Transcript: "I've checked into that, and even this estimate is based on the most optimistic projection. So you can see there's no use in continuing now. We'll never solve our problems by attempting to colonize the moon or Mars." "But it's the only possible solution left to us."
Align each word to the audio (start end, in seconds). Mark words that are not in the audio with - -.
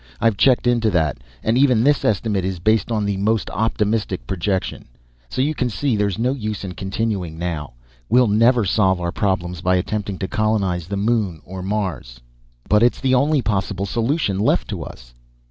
"I've 0.19 0.35
checked 0.35 0.65
into 0.65 0.89
that, 0.89 1.19
and 1.43 1.59
even 1.59 1.83
this 1.83 2.03
estimate 2.03 2.43
is 2.43 2.57
based 2.57 2.91
on 2.91 3.05
the 3.05 3.17
most 3.17 3.51
optimistic 3.51 4.25
projection. 4.25 4.85
So 5.29 5.43
you 5.43 5.53
can 5.53 5.69
see 5.69 5.95
there's 5.95 6.17
no 6.17 6.33
use 6.33 6.63
in 6.63 6.73
continuing 6.73 7.37
now. 7.37 7.73
We'll 8.09 8.25
never 8.25 8.65
solve 8.65 8.99
our 8.99 9.11
problems 9.11 9.61
by 9.61 9.75
attempting 9.75 10.17
to 10.17 10.27
colonize 10.27 10.87
the 10.87 10.97
moon 10.97 11.39
or 11.45 11.61
Mars." 11.61 12.19
"But 12.67 12.81
it's 12.81 12.99
the 12.99 13.13
only 13.13 13.43
possible 13.43 13.85
solution 13.85 14.39
left 14.39 14.67
to 14.69 14.81
us." 14.81 15.13